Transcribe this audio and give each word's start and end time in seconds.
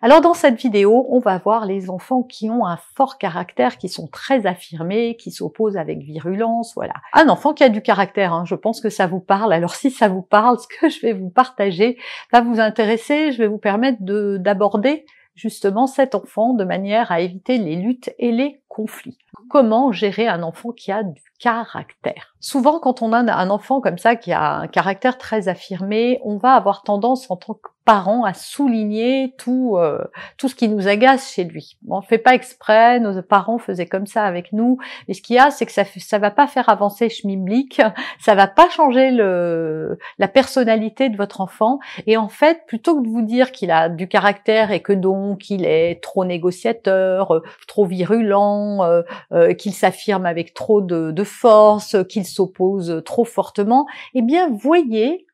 Alors 0.00 0.20
dans 0.20 0.34
cette 0.34 0.60
vidéo, 0.60 1.06
on 1.10 1.18
va 1.18 1.38
voir 1.38 1.66
les 1.66 1.90
enfants 1.90 2.22
qui 2.22 2.50
ont 2.50 2.64
un 2.64 2.78
fort 2.94 3.18
caractère, 3.18 3.78
qui 3.78 3.88
sont 3.88 4.06
très 4.06 4.46
affirmés, 4.46 5.16
qui 5.16 5.32
s'opposent 5.32 5.76
avec 5.76 5.98
virulence, 5.98 6.72
voilà. 6.76 6.94
Un 7.14 7.28
enfant 7.28 7.52
qui 7.52 7.64
a 7.64 7.68
du 7.68 7.82
caractère, 7.82 8.32
hein, 8.32 8.44
je 8.44 8.54
pense 8.54 8.80
que 8.80 8.90
ça 8.90 9.08
vous 9.08 9.20
parle. 9.20 9.52
Alors 9.52 9.74
si 9.74 9.90
ça 9.90 10.08
vous 10.08 10.22
parle, 10.22 10.58
ce 10.60 10.68
que 10.68 10.88
je 10.88 11.00
vais 11.00 11.12
vous 11.12 11.30
partager 11.30 11.98
va 12.32 12.40
vous 12.40 12.60
intéresser, 12.60 13.32
je 13.32 13.38
vais 13.38 13.48
vous 13.48 13.58
permettre 13.58 13.98
d'aborder 14.00 15.04
justement 15.34 15.86
cet 15.86 16.14
enfant 16.14 16.52
de 16.52 16.64
manière 16.64 17.10
à 17.12 17.20
éviter 17.20 17.58
les 17.58 17.76
luttes 17.76 18.10
et 18.18 18.32
les 18.32 18.60
conflits. 18.68 19.18
Comment 19.48 19.92
gérer 19.92 20.26
un 20.28 20.42
enfant 20.42 20.70
qui 20.72 20.92
a 20.92 21.02
du 21.02 21.22
caractère? 21.40 22.34
Souvent, 22.40 22.80
quand 22.80 23.02
on 23.02 23.12
a 23.12 23.18
un 23.18 23.50
enfant 23.50 23.80
comme 23.80 23.98
ça 23.98 24.16
qui 24.16 24.32
a 24.32 24.58
un 24.58 24.66
caractère 24.66 25.16
très 25.16 25.48
affirmé, 25.48 26.20
on 26.24 26.36
va 26.36 26.54
avoir 26.54 26.82
tendance 26.82 27.30
en 27.30 27.36
tant 27.36 27.54
que 27.54 27.68
parents 27.88 28.24
à 28.24 28.34
souligner 28.34 29.34
tout 29.38 29.78
euh, 29.78 30.04
tout 30.36 30.50
ce 30.50 30.54
qui 30.54 30.68
nous 30.68 30.88
agace 30.88 31.32
chez 31.32 31.44
lui. 31.44 31.78
On 31.88 32.02
fait 32.02 32.18
pas 32.18 32.34
exprès, 32.34 33.00
nos 33.00 33.22
parents 33.22 33.56
faisaient 33.56 33.86
comme 33.86 34.04
ça 34.04 34.24
avec 34.24 34.52
nous. 34.52 34.76
Et 35.08 35.14
ce 35.14 35.22
qu'il 35.22 35.36
y 35.36 35.38
a, 35.38 35.50
c'est 35.50 35.64
que 35.64 35.72
ça 35.72 35.84
ça 35.96 36.18
va 36.18 36.30
pas 36.30 36.46
faire 36.46 36.68
avancer 36.68 37.08
Schmimblick, 37.08 37.80
ça 38.20 38.34
va 38.34 38.46
pas 38.46 38.68
changer 38.68 39.10
le 39.10 39.98
la 40.18 40.28
personnalité 40.28 41.08
de 41.08 41.16
votre 41.16 41.40
enfant. 41.40 41.78
Et 42.06 42.18
en 42.18 42.28
fait, 42.28 42.66
plutôt 42.66 43.00
que 43.00 43.06
de 43.06 43.10
vous 43.10 43.22
dire 43.22 43.52
qu'il 43.52 43.70
a 43.70 43.88
du 43.88 44.06
caractère 44.06 44.70
et 44.70 44.80
que 44.80 44.92
donc 44.92 45.48
il 45.48 45.64
est 45.64 46.02
trop 46.02 46.26
négociateur, 46.26 47.30
euh, 47.36 47.42
trop 47.68 47.86
virulent, 47.86 48.82
euh, 49.32 49.54
qu'il 49.54 49.72
s'affirme 49.72 50.26
avec 50.26 50.52
trop 50.52 50.82
de, 50.82 51.10
de 51.10 51.24
force, 51.24 51.96
qu'il 52.10 52.26
s'oppose 52.26 53.00
trop 53.06 53.24
fortement, 53.24 53.86
eh 54.12 54.20
bien 54.20 54.50
voyez 54.50 55.24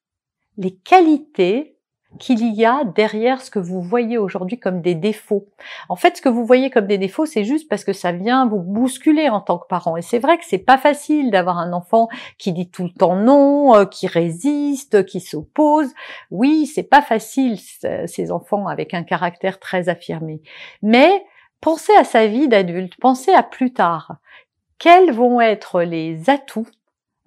les 0.56 0.77
qualités 0.77 1.73
qu'il 2.18 2.54
y 2.54 2.64
a 2.64 2.84
derrière 2.84 3.42
ce 3.42 3.50
que 3.50 3.58
vous 3.58 3.82
voyez 3.82 4.18
aujourd'hui 4.18 4.58
comme 4.58 4.80
des 4.80 4.94
défauts. 4.94 5.46
En 5.88 5.96
fait, 5.96 6.16
ce 6.16 6.22
que 6.22 6.28
vous 6.28 6.44
voyez 6.44 6.70
comme 6.70 6.86
des 6.86 6.98
défauts, 6.98 7.26
c'est 7.26 7.44
juste 7.44 7.68
parce 7.68 7.84
que 7.84 7.92
ça 7.92 8.12
vient 8.12 8.46
vous 8.46 8.60
bousculer 8.60 9.28
en 9.28 9.40
tant 9.40 9.58
que 9.58 9.66
parent. 9.66 9.96
Et 9.96 10.02
c'est 10.02 10.18
vrai 10.18 10.38
que 10.38 10.44
c'est 10.44 10.58
pas 10.58 10.78
facile 10.78 11.30
d'avoir 11.30 11.58
un 11.58 11.72
enfant 11.72 12.08
qui 12.38 12.52
dit 12.52 12.70
tout 12.70 12.84
le 12.84 12.90
temps 12.90 13.16
non, 13.16 13.74
euh, 13.74 13.84
qui 13.84 14.06
résiste, 14.06 15.04
qui 15.06 15.20
s'oppose. 15.20 15.92
Oui, 16.30 16.66
c'est 16.66 16.82
pas 16.82 17.02
facile 17.02 17.58
ces 17.58 18.32
enfants 18.32 18.66
avec 18.66 18.94
un 18.94 19.02
caractère 19.02 19.58
très 19.58 19.88
affirmé. 19.88 20.40
Mais 20.82 21.24
pensez 21.60 21.94
à 21.96 22.04
sa 22.04 22.26
vie 22.26 22.48
d'adulte, 22.48 22.94
pensez 23.00 23.32
à 23.32 23.42
plus 23.42 23.72
tard. 23.72 24.16
Quels 24.78 25.12
vont 25.12 25.40
être 25.40 25.83
les 25.83 26.28
atouts 26.28 26.66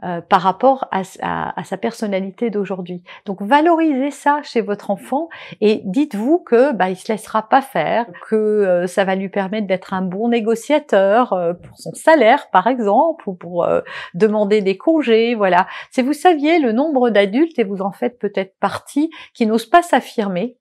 euh, 0.04 0.22
par 0.22 0.42
rapport 0.42 0.88
à, 0.92 1.04
sa 1.04 1.78
personnalité 1.78 2.52
d'aujourd'hui. 2.52 3.02
Donc 3.26 3.42
valorisez 3.42 4.12
ça 4.12 4.42
chez 4.44 4.62
votre 4.62 4.92
enfant 4.92 5.28
et 5.60 5.82
dites-vous 5.86 6.38
que 6.38 6.72
bah, 6.72 6.92
il 6.92 6.96
se 6.96 7.12
laissera 7.12 7.50
pas 7.50 7.64
faire, 7.64 8.06
que 8.30 8.36
euh, 8.36 8.86
ça 8.86 9.06
va 9.06 9.16
lui 9.16 9.30
permettre 9.30 9.66
d'être 9.66 9.96
un 9.96 10.04
bon 10.04 10.30
négociateur 10.30 11.34
euh, 11.34 11.54
pour 11.54 11.80
son 11.80 11.96
salaire 11.96 12.52
par 12.52 12.68
exemple 12.68 13.28
ou 13.28 13.34
pour 13.34 13.68
demander 14.14 14.62
des 14.62 14.78
congés. 14.78 15.34
Voilà. 15.34 15.66
Si 15.90 16.04
vous 16.04 16.14
saviez 16.14 16.60
le 16.60 16.74
nombre 16.74 17.10
d'adultes 17.10 17.58
et 17.58 17.64
vous 17.64 17.82
en 17.82 17.92
faites 17.92 18.20
peut-être 18.20 18.56
partie 18.60 19.10
qui 19.34 19.48
n'osent 19.48 19.66
pas 19.66 19.82
s'affirmer 19.82 20.58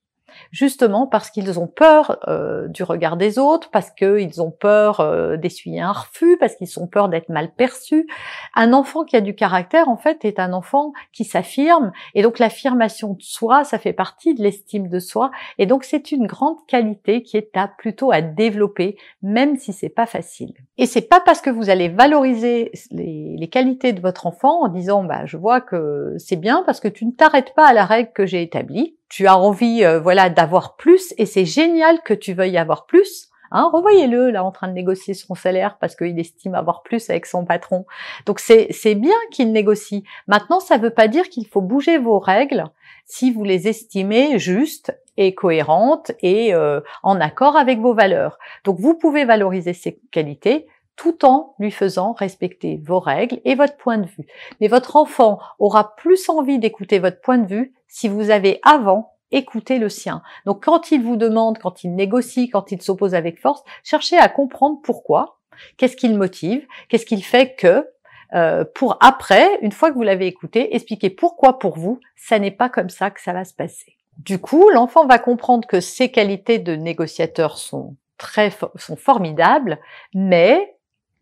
justement 0.50 1.06
parce 1.06 1.30
qu'ils 1.30 1.58
ont 1.58 1.66
peur 1.66 2.18
euh, 2.28 2.68
du 2.68 2.82
regard 2.82 3.16
des 3.16 3.38
autres, 3.38 3.70
parce 3.70 3.90
qu'ils 3.90 4.42
ont 4.42 4.50
peur 4.50 5.00
euh, 5.00 5.36
d'essuyer 5.36 5.80
un 5.80 5.92
refus, 5.92 6.36
parce 6.38 6.56
qu'ils 6.56 6.78
ont 6.78 6.86
peur 6.86 7.08
d'être 7.08 7.28
mal 7.28 7.52
perçus. 7.54 8.06
Un 8.54 8.72
enfant 8.72 9.04
qui 9.04 9.16
a 9.16 9.20
du 9.20 9.34
caractère, 9.34 9.88
en 9.88 9.96
fait, 9.96 10.24
est 10.24 10.38
un 10.38 10.52
enfant 10.52 10.92
qui 11.12 11.24
s'affirme, 11.24 11.92
et 12.14 12.22
donc 12.22 12.38
l'affirmation 12.38 13.14
de 13.14 13.22
soi, 13.22 13.64
ça 13.64 13.78
fait 13.78 13.92
partie 13.92 14.34
de 14.34 14.42
l'estime 14.42 14.88
de 14.88 14.98
soi, 14.98 15.30
et 15.58 15.66
donc 15.66 15.84
c'est 15.84 16.12
une 16.12 16.26
grande 16.26 16.64
qualité 16.66 17.22
qui 17.22 17.36
est 17.36 17.56
à 17.56 17.68
plutôt 17.68 18.12
à 18.12 18.20
développer, 18.20 18.96
même 19.22 19.56
si 19.56 19.72
c'est 19.72 19.88
pas 19.88 20.06
facile. 20.06 20.52
Et 20.78 20.86
c'est 20.86 21.08
pas 21.08 21.20
parce 21.20 21.40
que 21.40 21.50
vous 21.50 21.70
allez 21.70 21.88
valoriser 21.88 22.72
les, 22.90 23.36
les 23.38 23.48
qualités 23.48 23.92
de 23.92 24.00
votre 24.00 24.26
enfant 24.26 24.64
en 24.64 24.68
disant, 24.68 25.04
bah, 25.04 25.26
je 25.26 25.36
vois 25.36 25.60
que 25.60 26.14
c'est 26.18 26.36
bien 26.36 26.62
parce 26.64 26.80
que 26.80 26.88
tu 26.88 27.06
ne 27.06 27.12
t'arrêtes 27.12 27.54
pas 27.54 27.66
à 27.66 27.72
la 27.72 27.84
règle 27.84 28.12
que 28.12 28.26
j'ai 28.26 28.42
établie, 28.42 28.96
tu 29.08 29.26
as 29.26 29.38
envie 29.38 29.84
euh, 29.84 30.00
voilà 30.00 30.30
d'avoir 30.30 30.76
plus 30.76 31.14
et 31.18 31.26
c'est 31.26 31.44
génial 31.44 32.02
que 32.02 32.14
tu 32.14 32.32
veuilles 32.32 32.58
avoir 32.58 32.86
plus. 32.86 33.30
Hein, 33.52 33.70
revoyez-le 33.72 34.30
là 34.30 34.44
en 34.44 34.50
train 34.50 34.66
de 34.66 34.72
négocier 34.72 35.14
son 35.14 35.34
salaire 35.34 35.78
parce 35.78 35.94
qu'il 35.94 36.18
estime 36.18 36.54
avoir 36.54 36.82
plus 36.82 37.08
avec 37.10 37.26
son 37.26 37.44
patron. 37.44 37.86
Donc 38.26 38.40
c'est 38.40 38.68
c'est 38.70 38.96
bien 38.96 39.14
qu'il 39.30 39.52
négocie. 39.52 40.04
Maintenant, 40.26 40.60
ça 40.60 40.78
ne 40.78 40.82
veut 40.82 40.90
pas 40.90 41.08
dire 41.08 41.28
qu'il 41.28 41.46
faut 41.46 41.60
bouger 41.60 41.98
vos 41.98 42.18
règles 42.18 42.64
si 43.04 43.30
vous 43.30 43.44
les 43.44 43.68
estimez 43.68 44.38
justes 44.38 44.92
et 45.16 45.34
cohérentes 45.34 46.12
et 46.20 46.52
euh, 46.54 46.80
en 47.02 47.20
accord 47.20 47.56
avec 47.56 47.78
vos 47.78 47.94
valeurs. 47.94 48.38
Donc 48.64 48.78
vous 48.80 48.94
pouvez 48.94 49.24
valoriser 49.24 49.72
ses 49.72 50.00
qualités 50.10 50.66
tout 50.96 51.24
en 51.24 51.54
lui 51.58 51.70
faisant 51.70 52.12
respecter 52.12 52.80
vos 52.84 52.98
règles 52.98 53.40
et 53.44 53.54
votre 53.54 53.76
point 53.76 53.98
de 53.98 54.06
vue. 54.06 54.26
Mais 54.60 54.68
votre 54.68 54.96
enfant 54.96 55.38
aura 55.58 55.94
plus 55.96 56.28
envie 56.28 56.58
d'écouter 56.58 56.98
votre 56.98 57.20
point 57.20 57.38
de 57.38 57.46
vue 57.46 57.74
si 57.86 58.08
vous 58.08 58.30
avez 58.30 58.60
avant 58.62 59.12
écouté 59.30 59.78
le 59.78 59.88
sien. 59.88 60.22
Donc 60.44 60.64
quand 60.64 60.90
il 60.90 61.02
vous 61.02 61.16
demande, 61.16 61.58
quand 61.58 61.84
il 61.84 61.94
négocie, 61.94 62.48
quand 62.48 62.72
il 62.72 62.80
s'oppose 62.80 63.14
avec 63.14 63.40
force, 63.40 63.62
cherchez 63.84 64.16
à 64.16 64.28
comprendre 64.28 64.78
pourquoi, 64.82 65.38
qu'est-ce 65.76 65.96
qui 65.96 66.08
le 66.08 66.16
motive, 66.16 66.66
qu'est-ce 66.88 67.06
qu'il 67.06 67.24
fait 67.24 67.54
que, 67.54 67.88
euh, 68.34 68.64
pour 68.74 68.96
après, 69.00 69.58
une 69.62 69.72
fois 69.72 69.90
que 69.90 69.94
vous 69.94 70.02
l'avez 70.02 70.26
écouté, 70.26 70.74
expliquer 70.74 71.10
pourquoi 71.10 71.58
pour 71.58 71.78
vous, 71.78 72.00
ça 72.16 72.38
n'est 72.38 72.50
pas 72.50 72.68
comme 72.68 72.90
ça 72.90 73.10
que 73.10 73.20
ça 73.20 73.32
va 73.32 73.44
se 73.44 73.54
passer. 73.54 73.96
Du 74.18 74.38
coup, 74.38 74.70
l'enfant 74.70 75.06
va 75.06 75.18
comprendre 75.18 75.66
que 75.68 75.80
ses 75.80 76.10
qualités 76.10 76.58
de 76.58 76.74
négociateur 76.74 77.58
sont 77.58 77.96
très 78.16 78.50
sont 78.76 78.96
formidables, 78.96 79.78
mais 80.14 80.75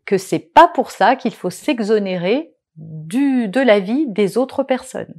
que 0.05 0.17
c'est 0.17 0.39
pas 0.39 0.67
pour 0.67 0.91
ça 0.91 1.15
qu'il 1.15 1.33
faut 1.33 1.49
s'exonérer 1.49 2.53
du, 2.75 3.47
de 3.47 3.61
la 3.61 3.79
vie 3.79 4.05
des 4.07 4.37
autres 4.37 4.63
personnes. 4.63 5.13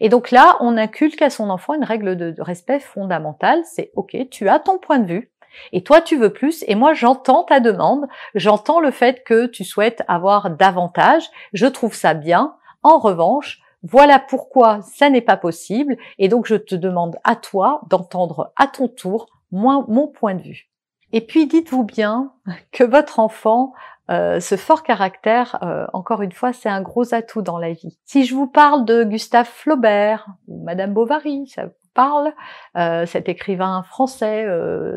Et 0.00 0.08
donc 0.08 0.30
là, 0.30 0.56
on 0.60 0.76
inculque 0.76 1.22
à 1.22 1.30
son 1.30 1.50
enfant 1.50 1.74
une 1.74 1.84
règle 1.84 2.16
de 2.16 2.34
respect 2.38 2.80
fondamentale, 2.80 3.62
c'est 3.64 3.92
OK, 3.94 4.16
tu 4.30 4.48
as 4.48 4.58
ton 4.58 4.78
point 4.78 4.98
de 4.98 5.06
vue, 5.06 5.30
et 5.72 5.82
toi, 5.82 6.00
tu 6.00 6.16
veux 6.16 6.32
plus, 6.32 6.64
et 6.66 6.74
moi, 6.74 6.94
j'entends 6.94 7.44
ta 7.44 7.60
demande, 7.60 8.06
j'entends 8.34 8.80
le 8.80 8.90
fait 8.90 9.24
que 9.24 9.46
tu 9.46 9.64
souhaites 9.64 10.02
avoir 10.08 10.50
davantage, 10.50 11.30
je 11.52 11.66
trouve 11.66 11.94
ça 11.94 12.14
bien. 12.14 12.56
En 12.82 12.98
revanche, 12.98 13.60
voilà 13.82 14.18
pourquoi 14.18 14.80
ça 14.82 15.10
n'est 15.10 15.20
pas 15.20 15.36
possible, 15.36 15.96
et 16.18 16.28
donc 16.28 16.46
je 16.46 16.56
te 16.56 16.74
demande 16.74 17.16
à 17.24 17.36
toi 17.36 17.80
d'entendre 17.88 18.52
à 18.56 18.66
ton 18.66 18.88
tour 18.88 19.26
mon 19.50 20.08
point 20.08 20.34
de 20.34 20.42
vue. 20.42 20.68
Et 21.12 21.20
puis 21.20 21.46
dites-vous 21.46 21.84
bien 21.84 22.32
que 22.72 22.84
votre 22.84 23.20
enfant 23.20 23.72
euh, 24.10 24.40
ce 24.40 24.56
fort 24.56 24.82
caractère, 24.82 25.58
euh, 25.62 25.86
encore 25.92 26.22
une 26.22 26.32
fois, 26.32 26.52
c'est 26.52 26.68
un 26.68 26.82
gros 26.82 27.14
atout 27.14 27.42
dans 27.42 27.58
la 27.58 27.72
vie. 27.72 27.98
Si 28.04 28.24
je 28.24 28.34
vous 28.34 28.46
parle 28.46 28.84
de 28.84 29.04
Gustave 29.04 29.48
Flaubert 29.48 30.26
ou 30.46 30.62
Madame 30.64 30.92
Bovary, 30.92 31.46
ça 31.48 31.66
vous 31.66 31.72
parle, 31.94 32.32
euh, 32.76 33.06
cet 33.06 33.28
écrivain 33.28 33.82
français 33.82 34.46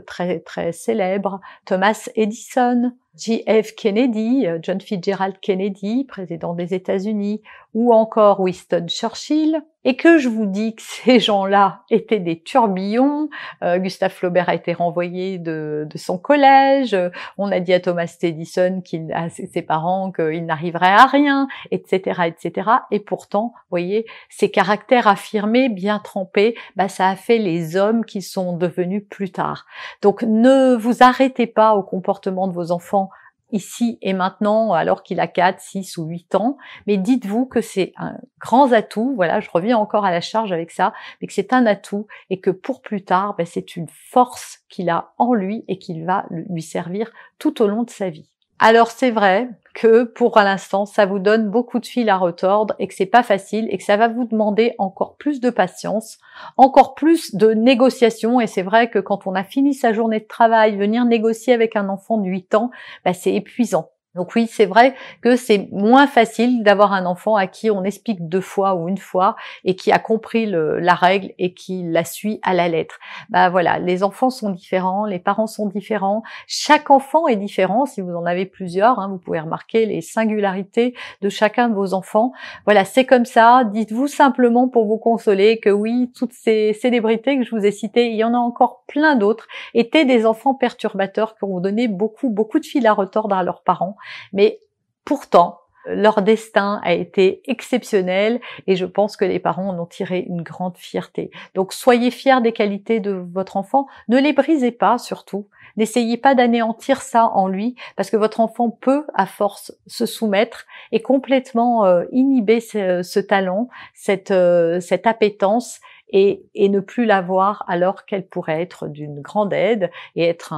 très 0.06 0.40
très 0.42 0.72
célèbre, 0.72 1.40
Thomas 1.66 2.10
Edison, 2.16 2.92
JF 3.20 3.76
Kennedy, 3.76 4.48
euh, 4.48 4.60
John 4.62 4.80
Fitzgerald 4.80 5.40
Kennedy, 5.42 6.06
président 6.06 6.54
des 6.54 6.74
États-Unis, 6.74 7.42
ou 7.74 7.94
encore 7.94 8.40
Winston 8.40 8.88
Churchill, 8.88 9.62
et 9.86 9.96
que 9.96 10.18
je 10.18 10.28
vous 10.28 10.46
dis 10.46 10.76
que 10.76 10.82
ces 10.82 11.20
gens-là 11.20 11.82
étaient 11.90 12.20
des 12.20 12.40
tourbillons, 12.40 13.30
euh, 13.64 13.78
Gustave 13.78 14.12
Flaubert 14.12 14.50
a 14.50 14.56
été 14.56 14.74
renvoyé 14.74 15.38
de, 15.38 15.88
son 15.96 16.18
collège, 16.18 16.98
on 17.38 17.52
a 17.52 17.60
dit 17.60 17.74
à 17.74 17.80
Thomas 17.80 18.14
Edison, 18.22 18.82
qu'il, 18.82 19.12
à 19.14 19.30
ses 19.30 19.62
parents, 19.62 20.12
qu'il 20.12 20.46
n'arriverait 20.46 20.88
à 20.88 21.06
rien, 21.06 21.48
etc., 21.72 22.22
etc. 22.28 22.70
Et 22.92 23.00
pourtant, 23.00 23.54
vous 23.56 23.70
voyez, 23.70 24.06
ces 24.30 24.50
caractères 24.50 25.08
affirmés, 25.08 25.70
bien 25.70 26.00
trempés, 26.00 26.56
bah, 26.76 26.90
ça 26.90 27.10
a 27.10 27.16
fait 27.16 27.38
les 27.38 27.78
hommes 27.78 28.06
qui 28.06 28.22
sont 28.22 28.58
devenus 28.58 29.04
plus 29.10 29.32
tard. 29.32 29.66
Donc 30.02 30.24
ne 30.24 30.76
vous 30.76 31.04
arrêtez 31.04 31.48
pas 31.48 31.76
au 31.76 31.84
comportement 31.84 32.48
de 32.48 32.54
vos 32.54 32.72
enfants 32.72 33.09
ici 33.52 33.98
et 34.02 34.14
maintenant 34.14 34.74
alors 34.74 35.04
qu'il 35.04 35.20
a 35.20 35.28
4, 35.28 35.60
6 35.60 35.98
ou 35.98 36.06
8 36.06 36.36
ans, 36.36 36.58
mais 36.88 36.98
dites-vous 36.98 37.46
que 37.46 37.62
c'est 37.62 37.94
un 37.98 38.18
grand 38.40 38.72
atout, 38.72 39.14
voilà, 39.16 39.40
je 39.40 39.50
reviens 39.52 39.78
encore 39.78 40.06
à 40.06 40.12
la 40.12 40.22
charge 40.22 40.52
avec 40.52 40.72
ça, 40.72 40.94
mais 41.22 41.28
que 41.28 41.34
c'est 41.34 41.54
un 41.54 41.66
atout 41.66 42.08
et 42.30 42.40
que 42.40 42.50
pour 42.50 42.82
plus 42.82 43.04
tard, 43.04 43.36
ben, 43.38 43.46
c'est 43.46 43.76
une 43.76 43.88
force 43.88 44.60
qu'il 44.70 44.90
a 44.90 45.14
en 45.18 45.34
lui 45.34 45.66
et 45.68 45.78
qu'il 45.80 46.06
va 46.06 46.26
lui 46.30 46.62
servir 46.62 47.12
tout 47.38 47.62
au 47.62 47.68
long 47.68 47.84
de 47.84 47.90
sa 47.90 48.10
vie. 48.10 48.30
Alors 48.62 48.92
c'est 48.92 49.12
vrai 49.12 49.48
que 49.74 50.04
pour 50.04 50.38
l'instant 50.38 50.86
ça 50.86 51.06
vous 51.06 51.20
donne 51.20 51.50
beaucoup 51.50 51.80
de 51.80 51.86
fil 51.86 52.10
à 52.10 52.18
retordre 52.18 52.76
et 52.78 52.90
que 52.90 52.94
c'est 52.94 53.06
pas 53.06 53.24
facile 53.24 53.68
et 53.72 53.78
que 53.78 53.84
ça 53.86 53.96
va 53.96 54.10
vous 54.10 54.26
demander 54.26 54.76
encore 54.80 55.16
plus 55.16 55.40
de 55.40 55.50
patience, 55.50 56.18
encore 56.58 56.94
plus 56.94 57.34
de 57.36 57.52
négociation 57.54 58.42
et 58.42 58.48
c'est 58.48 58.62
vrai 58.62 58.90
que 58.90 59.00
quand 59.00 59.28
on 59.28 59.36
a 59.36 59.46
fini 59.46 59.74
sa 59.74 59.94
journée 59.94 60.20
de 60.20 60.28
travail, 60.28 60.76
venir 60.76 61.06
négocier 61.06 61.54
avec 61.54 61.78
un 61.78 61.88
enfant 61.88 62.18
de 62.18 62.28
8 62.28 62.54
ans, 62.56 62.70
bah, 63.06 63.14
c'est 63.14 63.34
épuisant. 63.34 63.92
Donc 64.16 64.34
oui, 64.36 64.48
c'est 64.48 64.66
vrai 64.66 64.96
que 65.22 65.36
c'est 65.36 65.70
moins 65.72 66.08
facile 66.08 66.64
d'avoir 66.64 66.94
un 66.94 67.06
enfant 67.06 67.36
à 67.36 67.46
qui 67.46 67.70
on 67.70 67.84
explique 67.84 68.28
deux 68.28 68.42
fois 68.42 68.74
ou 68.74 68.90
une 68.90 68.98
fois 68.98 69.36
et 69.64 69.76
qui 69.76 69.92
a 69.92 70.00
compris 70.00 70.48
la 70.48 70.96
règle 70.96 71.32
et 71.38 71.54
qui 71.54 71.84
la 71.84 72.04
suit 72.04 72.40
à 72.42 72.56
la 72.56 72.68
lettre. 72.68 72.98
Bah 73.30 73.52
voilà, 73.52 73.78
les 73.78 74.02
enfants 74.02 74.32
sont 74.32 74.50
différents, 74.50 75.06
les 75.06 75.20
parents 75.20 75.46
sont 75.46 75.68
différents, 75.68 76.24
chaque 76.48 76.90
enfant 76.90 77.28
est 77.28 77.36
différent. 77.36 77.86
Si 77.86 78.02
vous 78.02 78.16
en 78.16 78.26
avez 78.26 78.48
plusieurs, 78.48 78.98
hein, 78.98 79.10
vous 79.10 79.20
pouvez 79.20 79.40
remarquer 79.40 79.86
les 79.86 80.02
singularités 80.02 80.96
de 81.22 81.30
chacun 81.30 81.70
de 81.70 81.76
vos 81.76 81.94
enfants. 81.94 82.32
Voilà, 82.66 82.86
c'est 82.86 83.06
comme 83.06 83.26
ça. 83.26 83.64
Dites-vous 83.64 84.08
simplement 84.08 84.68
pour 84.68 84.88
vous 84.88 84.98
consoler 84.98 85.60
que 85.60 85.70
oui, 85.70 86.12
toutes 86.18 86.34
ces 86.34 86.74
célébrités 86.74 87.38
que 87.38 87.44
je 87.44 87.56
vous 87.56 87.64
ai 87.64 87.72
citées, 87.72 88.08
il 88.08 88.16
y 88.16 88.24
en 88.24 88.34
a 88.34 88.38
encore 88.38 88.84
plein 88.88 89.16
d'autres, 89.16 89.48
étaient 89.76 90.06
des 90.06 90.26
enfants 90.26 90.56
perturbateurs 90.56 91.36
qui 91.38 91.44
ont 91.44 91.60
donné 91.60 91.88
beaucoup, 91.88 92.30
beaucoup 92.30 92.60
de 92.60 92.66
fil 92.66 92.88
à 92.88 92.94
retordre 92.94 93.36
à 93.36 93.44
leurs 93.44 93.62
parents 93.62 93.98
mais 94.34 94.60
pourtant, 95.06 95.60
leur 95.86 96.22
destin 96.22 96.80
a 96.84 96.94
été 96.94 97.42
exceptionnel 97.46 98.40
et 98.68 98.76
je 98.76 98.86
pense 98.86 99.18
que 99.18 99.26
les 99.26 99.40
parents 99.40 99.70
en 99.70 99.80
ont 99.80 99.86
tiré 99.86 100.20
une 100.28 100.42
grande 100.42 100.78
fierté. 100.78 101.32
Donc 101.56 101.74
soyez 101.74 102.12
fiers 102.12 102.42
des 102.42 102.52
qualités 102.52 103.00
de 103.00 103.12
votre 103.12 103.58
enfant, 103.58 103.88
ne 104.08 104.20
les 104.20 104.34
brisez 104.34 104.72
pas 104.72 104.98
surtout, 104.98 105.48
n'essayez 105.78 106.18
pas 106.18 106.36
d'anéantir 106.36 107.02
ça 107.02 107.28
en 107.28 107.48
lui 107.48 107.76
parce 107.96 108.10
que 108.10 108.18
votre 108.18 108.40
enfant 108.40 108.70
peut 108.70 109.06
à 109.14 109.26
force 109.26 109.74
se 109.88 110.06
soumettre 110.06 110.66
et 110.92 111.02
complètement 111.02 111.86
euh, 111.86 112.06
inhiber 112.12 112.60
ce, 112.60 113.20
talent, 113.20 113.70
cette, 113.94 114.32
euh, 114.32 114.80
cette 114.80 115.08
appétence 115.08 115.80
et, 116.12 116.44
ne 116.56 116.80
plus 116.80 117.06
l'avoir 117.06 117.64
alors 117.68 118.06
qu'elle 118.06 118.28
pourrait 118.28 118.62
être 118.62 118.88
d'une 118.88 119.22
grande 119.22 119.54
aide 119.54 119.92
et 120.16 120.24
être 120.24 120.54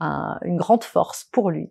une 0.00 0.56
grande 0.56 0.84
force 0.84 1.24
pour 1.24 1.50
lui 1.50 1.70